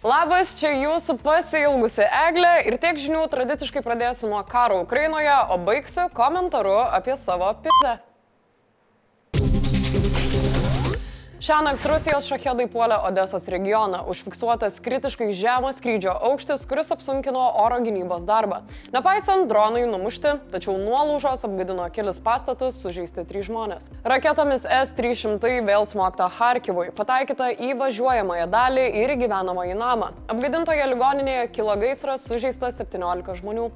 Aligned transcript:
Labas, 0.00 0.54
čia 0.56 0.70
jūsų 0.80 1.18
pasilgusi 1.20 2.06
Eglė 2.08 2.54
ir 2.70 2.78
tiek 2.80 2.96
žinių 2.96 3.26
tradiciškai 3.28 3.82
pradėsiu 3.84 4.30
nuo 4.32 4.40
karo 4.48 4.78
Ukrainoje, 4.80 5.34
o 5.52 5.58
baigsiu 5.60 6.06
komentaru 6.16 6.78
apie 6.86 7.18
savo 7.20 7.52
pizę. 7.60 7.98
Šiąnakt 11.40 11.86
Rusijos 11.88 12.26
šachedai 12.28 12.66
puolė 12.68 12.98
Odesos 13.08 13.46
regioną, 13.48 14.02
užfiksuotas 14.12 14.74
kritiškai 14.84 15.30
žemas 15.32 15.78
skrydžio 15.80 16.12
aukštis, 16.28 16.66
kuris 16.68 16.92
apsunkino 16.92 17.46
oro 17.62 17.78
gynybos 17.80 18.26
darbą. 18.28 18.58
Nepaisant, 18.92 19.46
dronai 19.48 19.86
numušti, 19.88 20.34
tačiau 20.52 20.74
nuolaužos 20.76 21.46
apgadino 21.48 21.86
kelis 21.96 22.20
pastatus, 22.20 22.82
sužeisti 22.84 23.24
trys 23.24 23.48
žmonės. 23.48 23.88
Raketomis 24.04 24.68
S-300 24.82 25.54
vėl 25.64 25.88
smogta 25.88 26.28
Harkivui, 26.28 26.90
pataikyta 27.00 27.48
į 27.56 27.72
važiuojamąją 27.80 28.44
dalį 28.52 28.84
ir 29.00 29.16
gyvenamąjį 29.24 29.80
namą. 29.80 30.12
Apgadintoje 30.28 30.92
ligoninėje 30.92 31.48
kilo 31.56 31.80
gaisras, 31.80 32.28
sužeista 32.28 32.68
17 32.68 33.40
žmonių. 33.40 33.70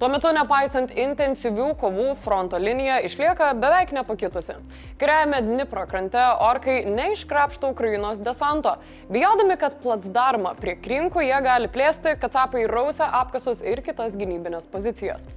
Tuo 0.00 0.08
metu, 0.08 0.30
nepaisant 0.32 0.94
intensyvių 0.96 1.74
kovų, 1.76 2.14
fronto 2.16 2.56
linija 2.56 3.02
išlieka 3.04 3.50
beveik 3.60 3.90
nepakitusi. 3.92 4.54
Kairiajame 4.96 5.42
Dnipro 5.44 5.82
krante 5.90 6.22
orkai 6.40 6.78
neiškrapšto 7.10 7.70
Ukrainos 7.70 8.20
desanto, 8.22 8.76
bijodami, 9.08 9.56
kad 9.58 9.78
platsdarmą 9.82 10.54
prie 10.60 10.76
krinkų 10.78 11.24
jie 11.26 11.40
gali 11.42 11.70
plėsti, 11.70 12.14
kad 12.20 12.34
sapai 12.36 12.66
rausia 12.70 13.10
apkasus 13.22 13.64
ir 13.66 13.82
kitas 13.82 14.16
gynybinės 14.18 14.70
pozicijas. 14.70 15.28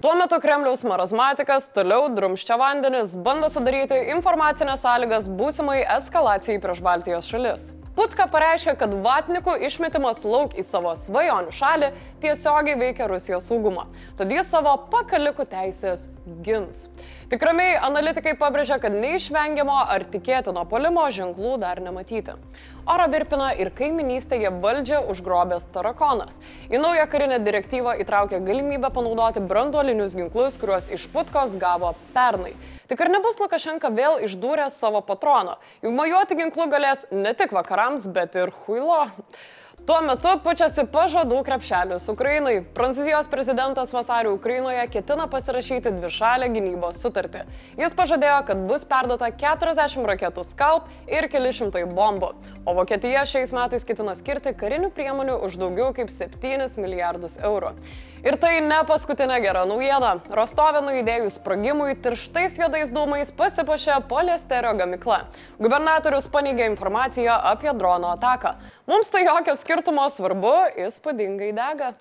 Tuo 0.00 0.14
metu 0.16 0.38
Kremliaus 0.40 0.80
marazmatikas 0.88 1.68
toliau 1.76 2.08
drumščia 2.16 2.56
vandenis, 2.56 3.12
bando 3.20 3.50
sudaryti 3.52 3.98
informacinės 4.14 4.80
sąlygas 4.86 5.28
būsimai 5.28 5.82
eskalacijai 5.98 6.62
prieš 6.62 6.80
Baltijos 6.86 7.28
šalis. 7.28 7.66
Putka 7.98 8.24
pareiškė, 8.32 8.78
kad 8.80 8.94
Vatnikų 9.04 9.58
išmetimas 9.66 10.22
lauk 10.24 10.54
į 10.56 10.64
savo 10.64 10.94
svajonių 10.96 11.52
šalį 11.52 11.90
tiesiogiai 12.22 12.78
veikia 12.80 13.10
Rusijos 13.10 13.50
saugumą, 13.50 13.90
todėl 14.16 14.40
savo 14.46 14.72
pakalikų 14.92 15.44
teisės 15.50 16.06
gins. 16.44 16.88
Tikramiai 17.30 17.76
analitikai 17.82 18.32
pabrėžia, 18.38 18.80
kad 18.82 18.94
neišvengiamo 18.94 19.76
ar 19.94 20.04
tikėtino 20.10 20.64
polimo 20.70 21.04
ženklų 21.12 21.56
dar 21.62 21.82
nematyti. 21.84 22.36
Oro 22.90 23.06
virpina 23.12 23.50
ir 23.60 23.68
kaiminystėje 23.76 24.50
valdžią 24.62 25.02
užgrobęs 25.12 25.68
tarakonas. 25.74 26.40
Į 26.72 26.80
naują 26.80 27.04
karinę 27.12 27.38
direktyvą 27.44 27.94
įtraukė 28.02 28.40
galimybę 28.46 28.90
panaudoti 28.94 29.42
branduolinius 29.44 30.16
ginklus, 30.18 30.56
kuriuos 30.58 30.88
iš 30.96 31.06
putkos 31.12 31.54
gavo 31.60 31.92
pernai. 32.16 32.54
Tik 32.90 33.04
ar 33.04 33.12
nebus 33.12 33.38
Lukašenka 33.38 33.92
vėl 33.94 34.18
išdūręs 34.26 34.80
savo 34.82 35.04
patrono? 35.06 35.58
Juk 35.84 35.94
mojuoti 35.94 36.40
ginklu 36.40 36.66
galės 36.72 37.04
ne 37.12 37.36
tik 37.36 37.54
vakarams, 37.54 38.08
bet 38.10 38.40
ir 38.40 38.50
huilo. 38.64 39.04
Tuo 39.88 39.96
metu 40.04 40.28
pučiasi 40.44 40.82
pažadų 40.92 41.38
krepšelius 41.46 42.04
Ukrainai. 42.12 42.58
Prancūzijos 42.76 43.30
prezidentas 43.32 43.94
vasario 43.96 44.34
Ukrainoje 44.36 44.82
ketina 44.92 45.24
pasirašyti 45.30 45.94
dvišalę 45.94 46.50
gynybos 46.52 47.00
sutartį. 47.00 47.46
Jis 47.80 47.96
pažadėjo, 47.96 48.42
kad 48.50 48.60
bus 48.68 48.84
perduota 48.90 49.30
40 49.32 50.04
raketų 50.12 50.44
skalp 50.44 50.90
ir 51.08 51.30
keli 51.32 51.54
šimtai 51.56 51.86
bombų. 51.88 52.34
O 52.68 52.76
Vokietija 52.76 53.24
šiais 53.24 53.56
metais 53.56 53.88
ketina 53.88 54.12
skirti 54.18 54.52
karinių 54.52 54.92
priemonių 54.92 55.40
už 55.48 55.56
daugiau 55.64 55.94
kaip 55.96 56.12
7 56.12 56.68
milijardus 56.76 57.40
eurų. 57.40 57.72
Ir 58.20 58.36
tai 58.36 58.58
ne 58.60 58.82
paskutinė 58.84 59.38
gera 59.40 59.62
naujiena. 59.64 60.18
Rostovė 60.36 60.82
nuėdėjus 60.84 61.38
sprogimui 61.38 61.94
tirštais 62.04 62.58
juodais 62.60 62.92
dūmais 62.92 63.32
pasipašė 63.32 63.96
poliesterio 64.10 64.74
gamikla. 64.76 65.22
Gubernatorius 65.56 66.28
paneigė 66.28 66.66
informaciją 66.68 67.38
apie 67.54 67.72
drono 67.72 68.12
ataką. 68.12 68.58
Mums 68.90 69.08
tai 69.12 69.22
jokio 69.22 69.54
skirtumo 69.54 70.04
svarbu, 70.10 70.52
įspūdingai 70.84 71.52
dega. 71.54 71.92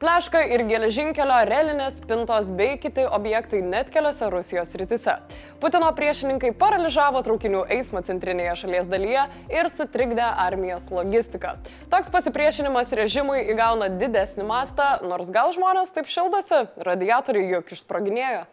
Pleška 0.00 0.42
ir 0.52 0.62
geležinkelio, 0.68 1.38
relinės, 1.48 1.96
spintos 2.02 2.50
bei 2.54 2.76
kiti 2.78 3.02
objektai 3.08 3.62
net 3.64 3.88
keliose 3.90 4.28
Rusijos 4.30 4.74
rytise. 4.78 5.16
Putino 5.60 5.88
priešininkai 5.96 6.52
paralyžavo 6.60 7.22
traukinių 7.24 7.64
eismą 7.78 8.04
centrinėje 8.06 8.54
šalies 8.62 8.90
dalyje 8.92 9.24
ir 9.56 9.70
sutrikdė 9.72 10.28
armijos 10.44 10.90
logistiką. 10.92 11.56
Toks 11.90 12.12
pasipriešinimas 12.12 12.92
režimui 13.00 13.40
įgauna 13.48 13.88
didesnį 13.96 14.46
mastą, 14.46 14.90
nors 15.08 15.32
gal 15.34 15.50
žmonės 15.56 15.65
taip 15.94 16.08
šildosi, 16.10 16.62
radiatoriai 16.86 17.56
juk 17.56 17.72
išsproginėjo. 17.74 18.44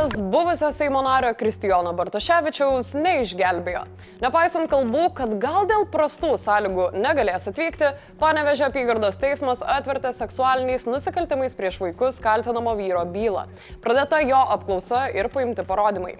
Oras 0.00 0.20
buvusio 0.20 0.72
Seimo 0.72 1.02
nario 1.02 1.34
Kristijono 1.34 1.90
Bartoševičiaus 1.92 2.94
neišgelbėjo. 2.96 3.82
Nepaisant 4.22 4.70
kalbų, 4.72 5.10
kad 5.18 5.34
gal 5.42 5.66
dėl 5.68 5.84
prastų 5.92 6.30
sąlygų 6.40 6.86
negalės 6.96 7.44
atvykti, 7.50 7.90
Panevežė 8.20 8.70
apygardos 8.70 9.18
teismas 9.20 9.60
atvertė 9.60 10.14
seksualiniais 10.16 10.86
nusikaltimais 10.88 11.56
prieš 11.58 11.82
vaikus 11.82 12.20
kaltinamo 12.24 12.72
vyro 12.78 13.02
bylą. 13.12 13.44
Pradėta 13.84 14.22
jo 14.24 14.40
apklausa 14.56 15.06
ir 15.12 15.28
paimti 15.34 15.66
parodymai. 15.68 16.14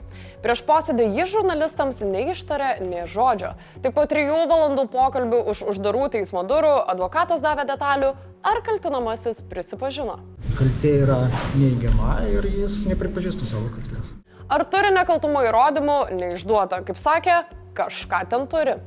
Prieš 0.44 0.60
posėdį 0.68 1.06
jis 1.16 1.32
žurnalistams 1.32 2.02
neištarė 2.04 2.74
nie 2.84 3.06
žodžio. 3.08 3.54
Tik 3.80 3.97
po 3.97 4.04
trijų 4.08 4.42
valandų 4.50 4.91
pokalbių 4.92 5.41
už 5.54 5.64
uždarų 5.72 6.10
teismo 6.18 6.44
durų 6.44 6.76
advokatas 6.84 7.41
davė 7.44 7.64
detalių, 7.72 8.12
ar 8.42 8.60
kaltinamasis 8.64 9.42
prisipažino. 9.50 10.18
Kaltė 10.58 10.94
yra 11.04 11.18
neigiama 11.58 12.20
ir 12.30 12.46
jis 12.48 12.82
nepripažįsta 12.88 13.48
savo 13.48 13.68
kaltės. 13.74 14.12
Ar 14.50 14.64
turi 14.72 14.90
nekaltumo 14.94 15.42
įrodymų, 15.46 15.98
neišduota, 16.18 16.80
kaip 16.86 16.98
sakė, 16.98 17.42
kažką 17.76 18.24
ten 18.32 18.48
turi. 18.50 18.78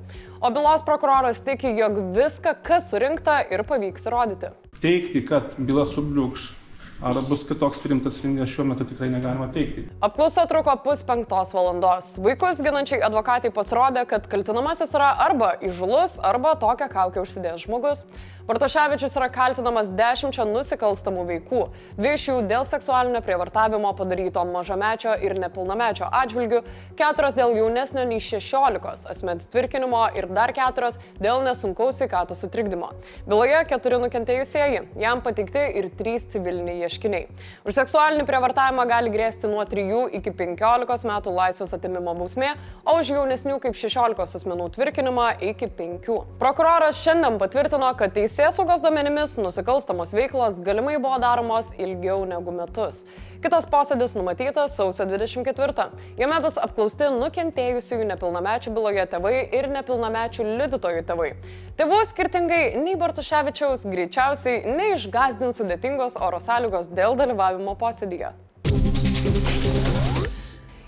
O 0.43 0.51
bylos 0.51 0.83
prokuroras 0.83 1.39
tiki, 1.45 1.71
jog 1.77 2.01
viską, 2.17 2.57
kas 2.65 2.89
surinkta 2.91 3.39
ir 3.53 3.63
pavyks 3.67 4.09
įrodyti. 4.09 4.51
Teikti, 4.83 5.23
kad 5.29 5.55
byla 5.55 5.85
subliūkš 5.87 6.49
ar 7.03 7.19
bus 7.27 7.43
kitoks 7.47 7.81
priimtas 7.83 8.15
sprendimas 8.17 8.51
šiuo 8.53 8.65
metu 8.69 8.85
tikrai 8.87 9.09
negalima 9.11 9.49
teikti. 9.51 9.85
Apklausa 10.03 10.45
truko 10.49 10.75
puspenktos 10.85 11.51
valandos. 11.55 12.13
Vaikus 12.23 12.61
ginančiai 12.63 13.01
advokatai 13.03 13.51
pasirodė, 13.55 14.05
kad 14.09 14.27
kaltinamasis 14.31 14.93
yra 14.95 15.11
arba 15.25 15.53
įžulus, 15.67 16.15
arba 16.23 16.55
tokią 16.59 16.87
kaukę 16.93 17.23
užsidėjęs 17.25 17.65
žmogus. 17.67 18.05
Bartoševičius 18.43 19.13
yra 19.15 19.29
kaltinamas 19.31 19.87
dešimčia 19.95 20.43
nusikalstamų 20.43 21.21
veikų, 21.29 21.59
dvi 21.95 22.09
iš 22.17 22.23
jų 22.27 22.33
dėl 22.49 22.65
seksualinio 22.67 23.21
prievartavimo 23.23 23.93
padaryto 23.95 24.41
mažamečio 24.43 25.13
ir 25.23 25.37
nepilnamečio 25.39 26.09
atžvilgių, 26.11 26.59
keturios 26.99 27.37
dėl 27.37 27.55
jaunesnio 27.55 28.03
nei 28.09 28.19
šešiolikos 28.19 29.05
asmens 29.13 29.47
tvirkinimo 29.47 30.01
ir 30.19 30.27
dar 30.35 30.51
keturios 30.51 30.99
dėl 31.23 31.39
nesunkaus 31.45 32.01
sveikatos 32.01 32.43
sutrikdymo. 32.43 32.89
Byloje 33.29 33.61
keturi 33.69 34.01
nukentėjusieji, 34.03 34.83
jam 34.99 35.23
pateikti 35.23 35.63
ir 35.79 35.87
trys 35.95 36.27
civiliniai 36.35 36.83
ieškiniai. 36.83 37.29
Už 37.63 37.79
seksualinį 37.79 38.27
prievartavimą 38.27 38.83
gali 38.91 39.15
grėsti 39.15 39.47
nuo 39.47 39.63
3 39.63 40.17
iki 40.19 40.35
15 40.43 41.07
metų 41.13 41.37
laisvės 41.39 41.73
atimimo 41.79 42.11
bausmė, 42.19 42.51
o 42.83 42.99
už 42.99 43.15
jaunesnių 43.15 43.61
kaip 43.63 43.79
16 43.85 44.43
asmenų 44.43 44.67
tvirkinimą 44.75 45.31
iki 45.53 45.71
5. 45.79 46.13
Prokuroras 46.43 46.99
šiandien 47.07 47.39
patvirtino, 47.39 47.95
kad 47.95 48.11
teisėjas 48.11 48.32
Teisėsaugos 48.33 48.81
duomenimis 48.81 49.35
nusikalstamos 49.37 50.09
veiklos 50.17 50.55
galimai 50.65 50.95
buvo 50.97 51.19
daromos 51.21 51.67
ilgiau 51.77 52.23
negu 52.25 52.49
metus. 52.55 53.03
Kitas 53.43 53.67
posėdis 53.69 54.15
numatytas 54.17 54.73
sausio 54.79 55.05
24. 55.05 55.85
Jame 56.17 56.39
bus 56.41 56.57
apklausti 56.57 57.11
nukentėjusiųjų 57.13 58.09
nepilnamečių 58.09 58.73
byloje 58.73 59.05
tėvai 59.13 59.35
ir 59.53 59.69
nepilnamečių 59.75 60.47
liudytojų 60.49 61.05
tėvai. 61.11 61.29
Tėvų 61.77 62.01
skirtingai 62.09 62.63
nei 62.81 62.97
Bartuševičiaus 62.97 63.85
greičiausiai 63.93 64.65
neišgazdins 64.81 65.61
sudėtingos 65.61 66.17
oro 66.17 66.41
sąlygos 66.41 66.89
dėl 66.89 67.13
dalyvavimo 67.21 67.77
posėdyje. 67.77 68.33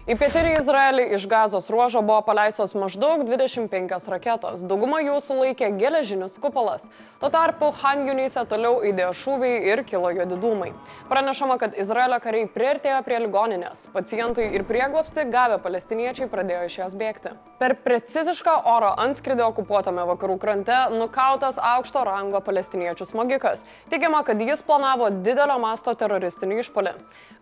Į 0.05 0.13
pietinį 0.21 0.51
Izraelį 0.59 1.03
iš 1.17 1.23
gazos 1.25 1.65
ruožo 1.73 2.03
buvo 2.05 2.19
paleistos 2.27 2.75
maždaug 2.77 3.23
25 3.25 4.03
raketos, 4.13 4.61
dauguma 4.69 4.99
jų 5.01 5.15
sulaikė 5.17 5.71
geležinis 5.79 6.35
kupolas. 6.37 6.91
Tuo 7.17 7.31
tarpu 7.33 7.71
Hanjunyse 7.73 8.43
toliau 8.45 8.83
įdėjo 8.85 9.15
šūviai 9.17 9.63
ir 9.71 9.81
kilo 9.89 10.11
juodi 10.13 10.37
dūmai. 10.37 10.67
Pranešama, 11.09 11.55
kad 11.57 11.73
Izraelio 11.81 12.19
kariai 12.21 12.45
priartėjo 12.53 12.99
prie 13.07 13.17
ligoninės. 13.23 13.87
Pacientai 13.95 14.51
ir 14.53 14.67
prieglopsti 14.69 15.25
gavę 15.33 15.57
palestiniečiai 15.63 16.29
pradėjo 16.29 16.67
iš 16.69 16.77
jos 16.83 16.97
bėgti. 17.01 17.33
Per 17.57 17.73
precizišką 17.81 18.59
oro 18.75 18.93
antskridį 19.07 19.41
okupuotame 19.47 20.05
vakarų 20.11 20.37
krante 20.37 20.83
nukautas 20.93 21.57
aukšto 21.57 22.05
rango 22.05 22.43
palestiniečių 22.45 23.09
smogikas. 23.09 23.65
Teigiama, 23.89 24.21
kad 24.27 24.37
jis 24.37 24.61
planavo 24.69 25.09
didelio 25.09 25.57
masto 25.65 25.97
teroristinį 25.97 26.61
išpolį. 26.61 26.93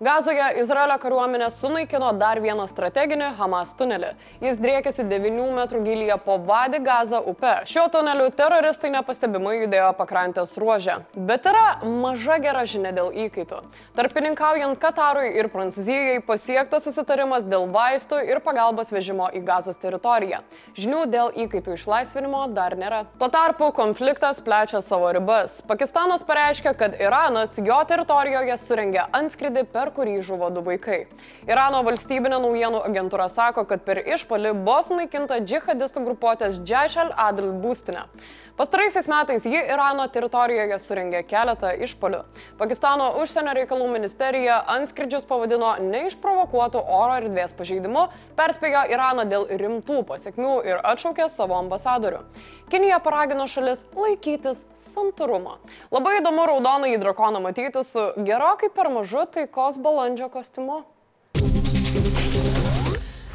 Gazoje 0.04 0.54
Izraelio 0.63 0.95
kariuomenė 1.01 1.51
sunaikino 1.51 2.15
dar 2.15 2.39
vieną 2.39 2.52
vieną 2.53 2.67
strateginį 2.69 3.31
Hamas 3.38 3.73
tunelį. 3.77 4.13
Jis 4.44 4.59
driekėsi 4.61 5.05
9 5.09 5.50
metrų 5.57 5.81
gilyje 5.83 6.17
po 6.25 6.38
Vadi 6.38 6.79
Gaza 6.83 7.19
upe. 7.19 7.53
Šiuo 7.69 7.88
tuneliu 7.94 8.29
teroristai 8.29 8.91
nepastebimai 8.94 9.55
judėjo 9.63 9.89
pakrantės 9.97 10.53
ruožę. 10.61 11.00
Bet 11.15 11.47
yra 11.50 11.79
maža 11.83 12.38
gera 12.44 12.63
žinia 12.69 12.94
dėl 12.94 13.09
įkaitų. 13.25 13.61
Tarpininkaujant 13.97 14.77
Katarui 14.81 15.31
ir 15.39 15.50
Prancūzijai 15.53 16.21
pasiektas 16.27 16.85
susitarimas 16.88 17.47
dėl 17.50 17.65
vaistų 17.73 18.21
ir 18.29 18.41
pagalbos 18.45 18.94
vežimo 18.94 19.29
į 19.33 19.44
Gazos 19.47 19.81
teritoriją. 19.81 20.44
Žinių 20.77 21.03
dėl 21.09 21.33
įkaitų 21.45 21.77
išlaisvinimo 21.77 22.45
dar 22.53 22.77
nėra. 22.77 23.03
Tuo 23.17 23.31
tarpu 23.33 23.71
konfliktas 23.73 24.41
plečia 24.45 24.83
savo 24.85 25.09
ribas. 25.15 25.61
Pakistanas 25.65 26.25
pareiškia, 26.27 26.75
kad 26.77 27.00
Iranas 27.01 27.57
jo 27.57 27.81
teritorijoje 27.89 28.59
surengė 28.61 29.07
antskridį, 29.09 29.65
per 29.73 29.94
kurį 29.95 30.19
žuvo 30.25 30.51
du 30.53 30.61
vaikai. 30.65 31.03
Irano 31.50 31.81
valstybinė 31.85 32.43
naujienų 32.44 32.84
agentūra 32.90 33.30
sako, 33.31 33.66
kad 33.69 33.84
per 33.88 34.04
išpolį 34.04 34.54
buvo 34.60 34.81
sunaikinta 34.86 35.40
džihadistų 35.42 36.06
grupuotės 36.06 36.62
Džaiš 36.62 37.00
al-Adl 37.07 37.54
būstinė. 37.63 38.07
Pastaraisiais 38.54 39.07
metais 39.10 39.45
ji 39.50 39.57
Irano 39.57 40.04
teritorijoje 40.13 40.75
surengė 40.78 41.24
keletą 41.25 41.72
išpolių. 41.88 42.19
Pakistano 42.60 43.07
užsienio 43.18 43.56
reikalų 43.57 43.88
ministerija 43.90 44.60
antskridžius 44.75 45.25
pavadino 45.25 45.72
neišprovokuotų 45.81 46.84
oro 46.86 47.16
erdvės 47.18 47.57
pažeidimu, 47.57 48.06
perspėjo 48.38 48.86
Iraną 48.94 49.25
dėl 49.25 49.50
rimtų 49.57 50.04
pasiekmių 50.06 50.54
ir 50.69 50.86
atšaukė 50.86 51.25
savo 51.34 51.57
ambasadorių. 51.63 52.22
Kinija 52.69 53.01
paragino 53.01 53.50
šalis 53.50 53.88
laikytis 53.98 54.68
santūrumo. 54.78 55.57
Labai 55.89 56.19
įdomu 56.22 56.46
raudoną 56.54 56.94
į 56.94 57.01
drakoną 57.01 57.42
matyti 57.42 57.81
su 57.81 58.12
gerokai 58.22 58.69
per 58.69 58.94
mažu 58.94 59.25
taikos 59.25 59.81
balandžio 59.81 60.30
kostiumu. 60.30 60.84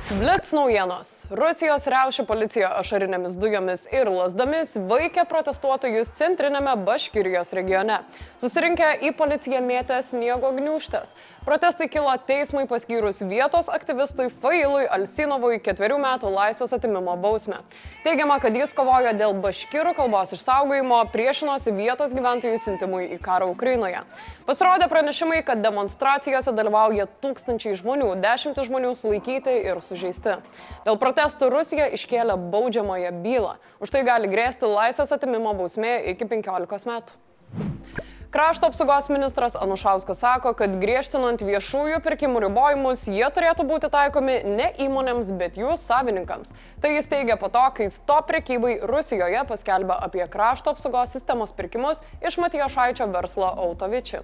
Blitz 0.08 0.54
naujienos. 0.56 1.08
Rusijos 1.36 1.84
riaušių 1.92 2.22
policija 2.24 2.70
ašarinėmis 2.78 3.34
dujomis 3.36 3.82
ir 3.92 4.08
lasdomis 4.08 4.70
vaikė 4.88 5.26
protestuotojus 5.28 6.14
centrinėme 6.16 6.72
Baškirijos 6.86 7.52
regione. 7.52 7.98
Susirinkę 8.40 8.88
į 9.04 9.10
policiją 9.18 9.60
mėtė 9.60 9.98
sniego 10.06 10.54
gniuštės. 10.56 11.12
Protestai 11.44 11.90
kilo 11.92 12.14
teismui 12.24 12.64
paskyrus 12.70 13.20
vietos 13.28 13.68
aktyvistui 13.68 14.30
Failui 14.32 14.86
Alsinovui 14.88 15.60
ketverių 15.60 16.00
metų 16.00 16.32
laisvės 16.32 16.72
atimimo 16.78 17.18
bausmę. 17.20 17.60
Teigiama, 18.06 18.40
kad 18.40 18.56
jis 18.56 18.72
kovojo 18.72 19.12
dėl 19.12 19.36
baškirų 19.44 19.92
kalbos 20.00 20.32
išsaugojimo, 20.38 21.02
priešinosi 21.12 21.76
vietos 21.76 22.16
gyventojų 22.16 22.56
sintimui 22.64 23.10
į 23.12 23.20
karą 23.28 23.52
Ukrainoje. 23.52 24.00
Pasirodė 24.48 24.88
pranešimai, 24.88 25.42
kad 25.44 25.60
demonstracijose 25.60 26.54
dalyvauja 26.56 27.04
tūkstančiai 27.20 27.76
žmonių, 27.76 28.14
dešimtis 28.24 28.70
žmonių 28.70 28.94
sulaikyti 28.96 29.52
ir 29.68 29.82
sužeisti. 29.98 30.38
Dėl 30.86 30.98
protestų 31.00 31.50
Rusija 31.52 31.90
iškėlė 31.98 32.38
baudžiamąją 32.52 33.12
bylą. 33.24 33.56
Už 33.82 33.90
tai 33.90 34.04
gali 34.06 34.30
grėsti 34.30 34.70
laisvės 34.70 35.12
atimimo 35.14 35.54
bausmė 35.58 35.98
iki 36.14 36.28
15 36.28 36.86
metų. 36.88 37.24
Krašto 38.28 38.68
apsaugos 38.68 39.06
ministras 39.08 39.54
Anušauskas 39.56 40.18
sako, 40.20 40.50
kad 40.52 40.74
griežtinant 40.76 41.40
viešųjų 41.40 42.02
pirkimų 42.04 42.42
ribojimus, 42.44 43.06
jie 43.08 43.24
turėtų 43.32 43.64
būti 43.64 43.88
taikomi 43.88 44.42
ne 44.44 44.66
įmonėms, 44.84 45.30
bet 45.40 45.56
jų 45.56 45.78
savininkams. 45.80 46.52
Tai 46.84 46.90
jis 46.92 47.08
teigia 47.08 47.38
po 47.40 47.48
to, 47.48 47.64
kai 47.78 47.88
stop 47.88 48.28
prekybai 48.28 48.82
Rusijoje 48.84 49.46
paskelbė 49.48 49.96
apie 50.10 50.26
krašto 50.28 50.76
apsaugos 50.76 51.16
sistemos 51.16 51.56
pirkimus 51.56 52.04
iš 52.20 52.36
Matijošaičio 52.44 53.08
verslo 53.16 53.48
Autovičių. 53.48 54.20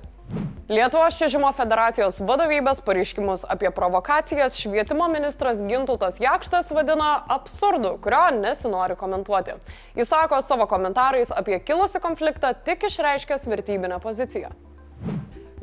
Lietuvos 0.69 1.19
čiažimo 1.21 1.51
federacijos 1.53 2.23
vadovybės 2.25 2.79
pareiškimus 2.87 3.43
apie 3.53 3.69
provokacijas 3.77 4.57
švietimo 4.57 5.11
ministras 5.13 5.61
Gintautas 5.61 6.17
Jakštas 6.25 6.73
vadina 6.73 7.19
absurdu, 7.29 7.99
kurio 8.01 8.31
nesinori 8.39 8.97
komentuoti. 8.97 9.59
Jis 9.95 10.09
sako 10.09 10.41
savo 10.41 10.65
komentarais 10.67 11.35
apie 11.37 11.59
kilusi 11.61 12.01
konfliktą 12.01 12.55
tik 12.65 12.89
išreiškęs 12.89 13.45
vertybinę 13.53 14.01
poziciją. 14.01 14.57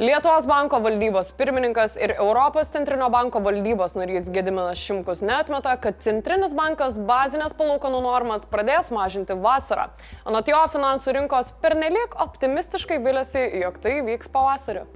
Lietuvos 0.02 0.48
banko 0.50 0.80
valdybos 0.82 1.28
pirmininkas 1.38 1.94
ir 2.02 2.16
Europos 2.16 2.72
centrinio 2.74 3.10
banko 3.14 3.38
valdybos 3.46 3.94
narys 3.94 4.32
Gediminas 4.34 4.80
Šimkus 4.82 5.20
netmeta, 5.22 5.76
kad 5.78 6.00
centrinis 6.02 6.56
bankas 6.58 6.96
bazinės 6.98 7.54
palūkanų 7.60 8.00
normas 8.02 8.48
pradės 8.50 8.90
mažinti 8.90 9.36
vasarą. 9.38 9.92
Anot 10.26 10.48
jo 10.50 10.64
finansų 10.74 11.14
rinkos 11.20 11.52
pernelyg 11.62 12.16
optimistiškai 12.26 12.98
vilėsi, 13.06 13.44
jog 13.62 13.78
tai 13.84 14.00
vyks 14.08 14.32
pavasarį. 14.34 14.88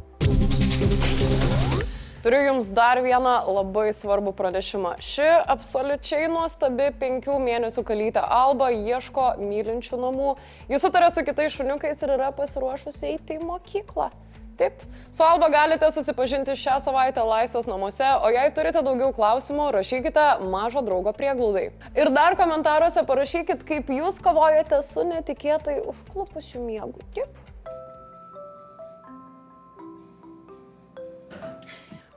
Turiu 2.25 2.40
Jums 2.48 2.72
dar 2.74 2.98
vieną 3.06 3.36
labai 3.60 3.92
svarbų 3.94 4.34
pranešimą. 4.34 4.96
Ši 5.06 5.28
absoliučiai 5.54 6.31
nuostabi 6.34 6.90
penkių 6.98 7.38
mėnesių 7.46 7.86
kalytė 7.86 8.25
Alba 8.25 8.72
ieško 8.74 9.36
mylinčių 9.38 10.02
namų. 10.02 10.34
Jis 10.74 10.81
sutarė 10.81 11.12
su 11.13 11.22
kitais 11.30 11.54
šuniukais 11.54 12.02
ir 12.02 12.16
yra 12.18 12.31
pasiruošusi 12.34 13.12
eiti 13.12 13.38
į 13.38 13.46
mokyklą. 13.46 14.10
Taip, 14.56 14.84
su 15.12 15.24
Alba 15.24 15.50
galite 15.52 15.90
susipažinti 15.92 16.54
šią 16.56 16.78
savaitę 16.84 17.24
laisvės 17.28 17.68
namuose, 17.68 18.07
o 18.24 18.30
jei 18.31 18.54
turite 18.56 18.84
daugiau 18.86 19.12
klausimų, 19.16 19.68
rašykite 19.75 20.28
mažo 20.52 20.84
draugo 20.86 21.12
prieglaudai. 21.16 21.66
Ir 21.98 22.12
dar 22.16 22.38
komentaruose 22.40 23.04
parašykit, 23.10 23.66
kaip 23.68 23.92
jūs 23.92 24.22
kovojate 24.24 24.80
su 24.86 25.04
netikėtai 25.10 25.81
užklupusiu 25.92 26.63
miegu. 26.63 27.04
Taip. 27.18 27.55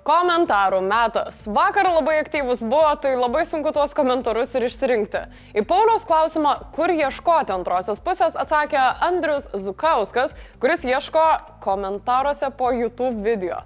Komentarų 0.09 0.79
metas. 0.89 1.43
Vakar 1.53 1.85
labai 1.93 2.15
aktyvus 2.23 2.63
buvo, 2.65 2.89
tai 2.97 3.11
labai 3.19 3.43
sunku 3.45 3.75
tuos 3.77 3.93
komentarus 3.93 4.55
ir 4.57 4.65
išsirinkti. 4.65 5.21
Į 5.53 5.67
Pauliaus 5.69 6.07
klausimą, 6.09 6.55
kur 6.73 6.89
ieškoti 6.95 7.53
antrosios 7.53 8.01
pusės, 8.01 8.39
atsakė 8.41 8.81
Andrius 9.05 9.51
Zukauskas, 9.53 10.33
kuris 10.63 10.87
ieško 10.89 11.25
komentaruose 11.61 12.49
po 12.57 12.71
YouTube 12.73 13.21
video. 13.27 13.61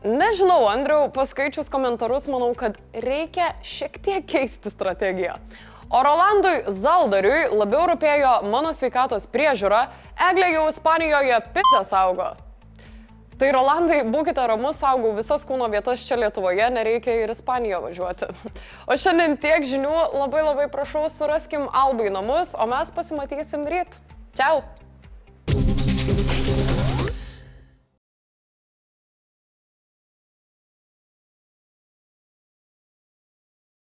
Nežinau, 0.00 0.62
Andriu, 0.70 1.10
paskaičius 1.12 1.68
komentarus, 1.68 2.30
manau, 2.32 2.54
kad 2.56 2.80
reikia 2.96 3.52
šiek 3.60 4.00
tiek 4.00 4.24
keisti 4.24 4.72
strategiją. 4.72 5.36
O 5.92 6.00
Rolandui 6.08 6.72
Zaldariui 6.72 7.52
labiau 7.52 7.84
rūpėjo 7.92 8.32
mano 8.48 8.72
sveikatos 8.72 9.28
priežiūra, 9.28 9.90
Eglė 10.30 10.54
jau 10.56 10.66
Ispanijoje 10.72 11.44
pitę 11.52 11.84
saugo. 11.84 12.32
Tai 13.36 13.50
Rolandai, 13.52 13.98
būkite 14.08 14.46
ramus, 14.48 14.78
saugau 14.80 15.10
visas 15.16 15.42
kūno 15.44 15.66
vietas 15.68 16.06
čia 16.08 16.16
Lietuvoje, 16.16 16.70
nereikia 16.72 17.18
ir 17.20 17.32
Ispaniją 17.34 17.82
važiuoti. 17.84 18.30
O 18.88 18.96
šiandien 18.96 19.36
tiek 19.40 19.66
žinių, 19.68 19.92
labai 20.16 20.40
labai 20.46 20.70
prašau, 20.72 21.04
suraskim 21.12 21.68
Albai 21.68 22.08
namus, 22.14 22.54
o 22.56 22.68
mes 22.70 22.92
pasimatysim 22.96 23.68
ryt. 23.68 24.00
Čiau! 24.36 24.64